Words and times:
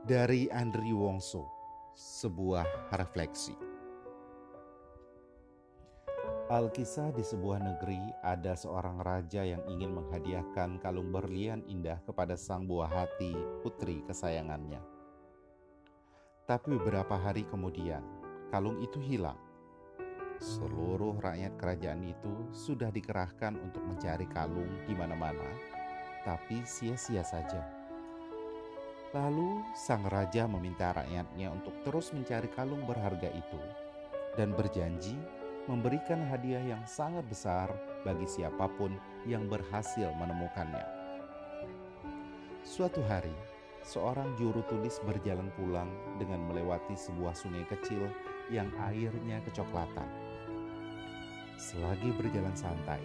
Dari 0.00 0.48
Andri 0.48 0.96
Wongso, 0.96 1.44
sebuah 1.92 2.88
refleksi. 2.96 3.52
Alkisah 6.48 7.12
di 7.12 7.20
sebuah 7.20 7.60
negeri 7.60 8.00
ada 8.24 8.56
seorang 8.56 9.04
raja 9.04 9.44
yang 9.44 9.60
ingin 9.68 9.92
menghadiahkan 9.92 10.80
kalung 10.80 11.12
berlian 11.12 11.60
indah 11.68 12.00
kepada 12.08 12.32
sang 12.32 12.64
buah 12.64 12.88
hati 12.88 13.36
putri 13.60 14.00
kesayangannya. 14.08 14.80
Tapi 16.48 16.80
beberapa 16.80 17.20
hari 17.20 17.44
kemudian, 17.44 18.00
kalung 18.48 18.80
itu 18.80 19.04
hilang. 19.04 19.36
Seluruh 20.40 21.20
rakyat 21.20 21.60
kerajaan 21.60 22.08
itu 22.08 22.48
sudah 22.56 22.88
dikerahkan 22.88 23.52
untuk 23.60 23.84
mencari 23.84 24.24
kalung 24.32 24.80
di 24.88 24.96
mana-mana, 24.96 25.44
tapi 26.24 26.64
sia-sia 26.64 27.20
saja. 27.20 27.79
Lalu 29.10 29.66
sang 29.74 30.06
raja 30.06 30.46
meminta 30.46 30.94
rakyatnya 30.94 31.50
untuk 31.50 31.74
terus 31.82 32.14
mencari 32.14 32.46
kalung 32.54 32.86
berharga 32.86 33.26
itu 33.26 33.58
dan 34.38 34.54
berjanji 34.54 35.18
memberikan 35.66 36.22
hadiah 36.30 36.62
yang 36.62 36.82
sangat 36.86 37.26
besar 37.26 37.74
bagi 38.06 38.22
siapa 38.30 38.70
pun 38.78 38.94
yang 39.26 39.50
berhasil 39.50 40.14
menemukannya. 40.14 40.86
Suatu 42.62 43.02
hari, 43.10 43.34
seorang 43.82 44.38
juru 44.38 44.62
tulis 44.70 45.02
berjalan 45.02 45.50
pulang 45.58 45.90
dengan 46.22 46.46
melewati 46.46 46.94
sebuah 46.94 47.34
sungai 47.34 47.66
kecil 47.66 48.06
yang 48.46 48.70
airnya 48.78 49.42
kecoklatan. 49.42 50.06
Selagi 51.58 52.14
berjalan 52.14 52.54
santai, 52.54 53.02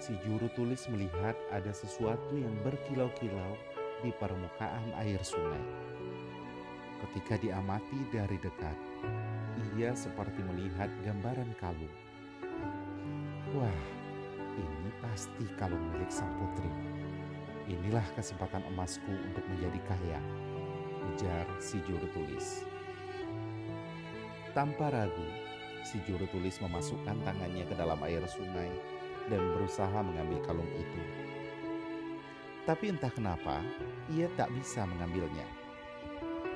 si 0.00 0.16
juru 0.24 0.48
tulis 0.56 0.88
melihat 0.88 1.36
ada 1.52 1.76
sesuatu 1.76 2.32
yang 2.40 2.56
berkilau-kilau 2.64 3.75
di 4.04 4.10
permukaan 4.12 4.92
air 5.00 5.20
sungai. 5.24 5.62
Ketika 7.00 7.36
diamati 7.40 7.98
dari 8.12 8.36
dekat, 8.40 8.78
ia 9.76 9.92
seperti 9.92 10.40
melihat 10.44 10.88
gambaran 11.04 11.52
kalung. 11.60 11.96
Wah, 13.56 13.80
ini 14.56 14.90
pasti 15.04 15.44
kalung 15.60 15.80
milik 15.92 16.08
sang 16.08 16.32
putri. 16.40 16.72
Inilah 17.66 18.04
kesempatan 18.16 18.64
emasku 18.72 19.12
untuk 19.12 19.44
menjadi 19.52 19.80
kaya, 19.84 20.20
ujar 21.12 21.46
si 21.60 21.80
juru 21.84 22.08
tulis. 22.16 22.64
Tanpa 24.56 24.88
ragu, 24.88 25.28
si 25.84 26.00
juru 26.08 26.24
tulis 26.32 26.56
memasukkan 26.62 27.20
tangannya 27.26 27.64
ke 27.68 27.74
dalam 27.76 28.00
air 28.06 28.24
sungai 28.24 28.72
dan 29.28 29.42
berusaha 29.52 29.98
mengambil 30.00 30.40
kalung 30.46 30.70
itu. 30.78 31.25
Tapi 32.66 32.90
entah 32.90 33.14
kenapa, 33.14 33.62
ia 34.10 34.26
tak 34.34 34.50
bisa 34.50 34.82
mengambilnya. 34.82 35.46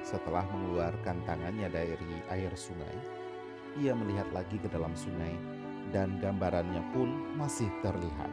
Setelah 0.03 0.43
mengeluarkan 0.51 1.23
tangannya 1.23 1.71
dari 1.71 1.95
air 2.35 2.51
sungai, 2.59 2.99
ia 3.79 3.95
melihat 3.95 4.27
lagi 4.35 4.59
ke 4.59 4.67
dalam 4.67 4.91
sungai 4.99 5.39
dan 5.95 6.19
gambarannya 6.19 6.83
pun 6.91 7.39
masih 7.39 7.71
terlihat. 7.79 8.27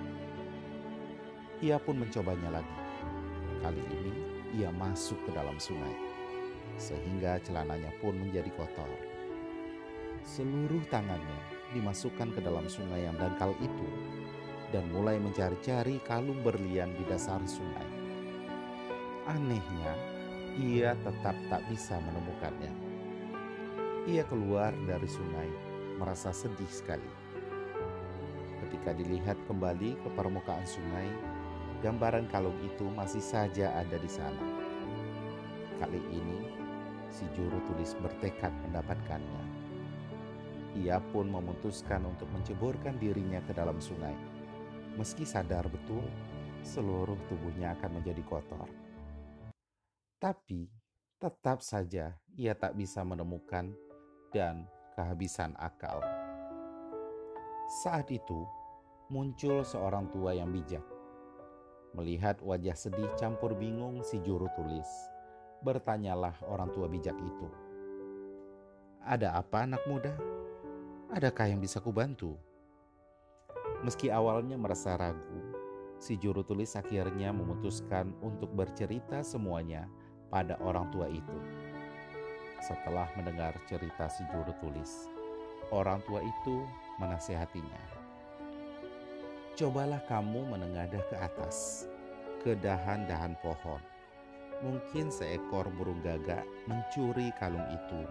Ia 1.61 1.77
pun 1.77 2.01
mencobanya 2.01 2.57
lagi. 2.57 2.77
Kali 3.61 3.83
ini 3.93 4.13
ia 4.57 4.73
masuk 4.73 5.21
ke 5.29 5.37
dalam 5.37 5.61
sungai, 5.61 5.93
sehingga 6.81 7.37
celananya 7.45 7.93
pun 8.01 8.17
menjadi 8.17 8.49
kotor. 8.57 8.89
Seluruh 10.25 10.81
tangannya 10.89 11.39
dimasukkan 11.77 12.33
ke 12.33 12.41
dalam 12.41 12.65
sungai 12.65 13.05
yang 13.05 13.13
dangkal 13.21 13.53
itu 13.61 13.87
dan 14.71 14.83
mulai 14.91 15.15
mencari-cari 15.15 16.03
kalung 16.03 16.43
berlian 16.43 16.91
di 16.99 17.03
dasar 17.07 17.39
sungai. 17.47 17.87
Anehnya, 19.27 19.93
ia 20.59 20.95
tetap 21.03 21.35
tak 21.47 21.61
bisa 21.71 21.99
menemukannya. 21.99 22.71
Ia 24.07 24.23
keluar 24.27 24.71
dari 24.87 25.07
sungai, 25.07 25.51
merasa 25.99 26.31
sedih 26.31 26.71
sekali. 26.71 27.11
Ketika 28.63 28.95
dilihat 28.95 29.35
kembali 29.47 29.99
ke 29.99 30.09
permukaan 30.15 30.63
sungai, 30.63 31.07
gambaran 31.83 32.27
kalung 32.31 32.55
itu 32.63 32.87
masih 32.95 33.23
saja 33.23 33.75
ada 33.75 33.99
di 33.99 34.07
sana. 34.07 34.43
Kali 35.77 36.01
ini, 36.11 36.39
si 37.11 37.23
juru 37.35 37.59
tulis 37.67 37.95
bertekad 37.99 38.51
mendapatkannya. 38.67 39.43
Ia 40.83 40.99
pun 41.13 41.31
memutuskan 41.31 42.03
untuk 42.07 42.27
menceburkan 42.33 42.95
dirinya 42.99 43.43
ke 43.45 43.53
dalam 43.55 43.77
sungai, 43.79 44.13
meski 44.97 45.23
sadar 45.29 45.69
betul 45.69 46.01
seluruh 46.65 47.15
tubuhnya 47.29 47.77
akan 47.77 48.01
menjadi 48.01 48.25
kotor. 48.25 48.65
Tapi 50.17 50.65
tetap 51.21 51.61
saja 51.61 52.17
ia 52.33 52.53
tak 52.57 52.73
bisa 52.73 53.05
menemukan 53.05 53.69
dan 54.33 54.65
kehabisan 54.97 55.53
akal. 55.61 56.01
Saat 57.85 58.09
itu 58.09 58.49
muncul 59.13 59.61
seorang 59.61 60.09
tua 60.09 60.33
yang 60.33 60.49
bijak. 60.49 60.83
Melihat 61.93 62.41
wajah 62.41 62.75
sedih 62.75 63.09
campur 63.15 63.53
bingung 63.53 64.01
si 64.01 64.17
juru 64.25 64.49
tulis, 64.57 64.89
bertanyalah 65.61 66.35
orang 66.49 66.73
tua 66.73 66.89
bijak 66.89 67.15
itu. 67.15 67.47
Ada 69.05 69.39
apa 69.39 69.63
anak 69.63 69.81
muda? 69.87 70.13
Adakah 71.13 71.47
yang 71.47 71.63
bisa 71.63 71.79
kubantu? 71.79 72.35
Meski 73.85 74.09
awalnya 74.09 74.57
merasa 74.57 74.97
ragu, 74.97 75.53
si 76.01 76.17
juru 76.17 76.41
tulis 76.41 76.73
akhirnya 76.73 77.29
memutuskan 77.29 78.09
untuk 78.25 78.49
bercerita 78.57 79.21
semuanya 79.21 79.85
pada 80.33 80.57
orang 80.65 80.89
tua 80.89 81.05
itu. 81.09 81.37
Setelah 82.57 83.05
mendengar 83.13 83.53
cerita 83.69 84.09
si 84.09 84.25
juru 84.33 84.49
tulis, 84.57 85.05
orang 85.69 86.01
tua 86.09 86.25
itu 86.25 86.65
menasehatinya. 86.97 87.81
Cobalah 89.53 90.01
kamu 90.09 90.57
menengadah 90.57 91.01
ke 91.09 91.15
atas, 91.17 91.85
ke 92.41 92.57
dahan-dahan 92.57 93.37
pohon. 93.45 93.81
Mungkin 94.65 95.13
seekor 95.13 95.69
burung 95.77 96.01
gagak 96.01 96.45
mencuri 96.65 97.29
kalung 97.37 97.65
itu 97.69 98.01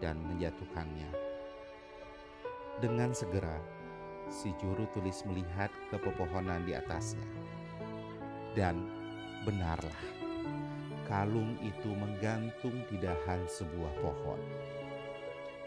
dan 0.00 0.16
menjatuhkannya. 0.24 1.12
Dengan 2.80 3.12
segera, 3.12 3.60
si 4.28 4.54
juru 4.60 4.86
tulis 4.92 5.24
melihat 5.26 5.72
ke 5.90 5.96
pepohonan 5.98 6.62
di 6.68 6.76
atasnya. 6.76 7.26
Dan 8.52 8.84
benarlah, 9.48 10.02
kalung 11.08 11.56
itu 11.64 11.90
menggantung 11.90 12.76
di 12.92 13.00
dahan 13.00 13.48
sebuah 13.48 13.92
pohon. 14.04 14.40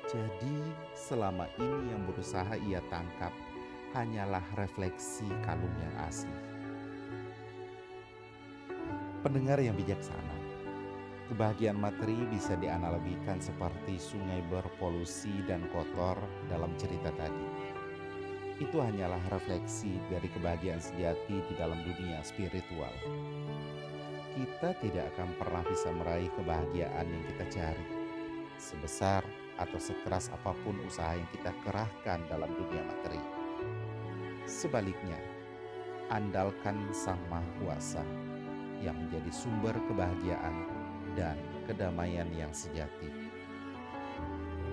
Jadi, 0.05 0.55
selama 0.93 1.49
ini 1.57 1.89
yang 1.89 2.05
berusaha 2.05 2.53
ia 2.61 2.77
tangkap 2.93 3.33
hanyalah 3.97 4.43
refleksi 4.59 5.25
kalung 5.41 5.71
yang 5.81 5.95
asli. 6.05 6.37
Pendengar 9.25 9.57
yang 9.57 9.73
bijaksana, 9.73 10.37
kebahagiaan 11.31 11.81
materi 11.81 12.13
bisa 12.29 12.53
dianalogikan 12.53 13.41
seperti 13.41 13.97
sungai 13.97 14.45
berpolusi 14.45 15.33
dan 15.49 15.65
kotor 15.73 16.21
dalam 16.45 16.69
cerita 16.77 17.09
tadi. 17.17 17.54
Itu 18.57 18.79
hanyalah 18.79 19.19
refleksi 19.31 19.99
dari 20.07 20.31
kebahagiaan 20.31 20.79
sejati 20.79 21.43
di 21.43 21.53
dalam 21.59 21.79
dunia 21.83 22.23
spiritual 22.23 22.93
kita 24.35 24.75
tidak 24.83 25.15
akan 25.15 25.31
pernah 25.39 25.63
bisa 25.63 25.89
meraih 25.95 26.27
kebahagiaan 26.35 27.07
yang 27.07 27.23
kita 27.31 27.45
cari. 27.55 27.85
Sebesar 28.59 29.23
atau 29.55 29.79
sekeras 29.79 30.27
apa 30.27 30.51
pun 30.59 30.75
usaha 30.83 31.15
yang 31.15 31.27
kita 31.31 31.55
kerahkan 31.63 32.19
dalam 32.27 32.51
dunia 32.51 32.83
materi. 32.83 33.23
Sebaliknya, 34.43 35.15
andalkan 36.11 36.75
Sang 36.91 37.19
Maha 37.31 37.47
Kuasa 37.63 38.03
yang 38.83 38.99
menjadi 39.07 39.31
sumber 39.31 39.75
kebahagiaan 39.87 40.67
dan 41.15 41.39
kedamaian 41.63 42.27
yang 42.35 42.51
sejati. 42.51 43.07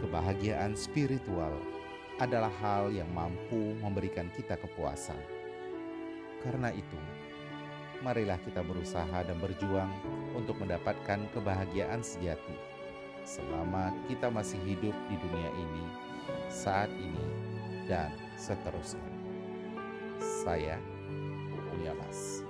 Kebahagiaan 0.03 0.75
spiritual 0.75 1.55
adalah 2.23 2.55
hal 2.63 2.95
yang 2.95 3.11
mampu 3.11 3.75
memberikan 3.83 4.31
kita 4.31 4.55
kepuasan. 4.55 5.19
Karena 6.47 6.71
itu, 6.71 6.99
marilah 7.99 8.39
kita 8.47 8.63
berusaha 8.63 9.27
dan 9.27 9.35
berjuang 9.43 9.91
untuk 10.39 10.55
mendapatkan 10.63 11.27
kebahagiaan 11.35 11.99
sejati 11.99 12.55
selama 13.27 13.91
kita 14.07 14.31
masih 14.31 14.59
hidup 14.63 14.95
di 15.11 15.17
dunia 15.19 15.51
ini, 15.51 15.85
saat 16.47 16.91
ini, 16.95 17.27
dan 17.91 18.15
seterusnya. 18.39 19.11
Saya, 20.19 20.79
Ulyamas. 21.75 22.42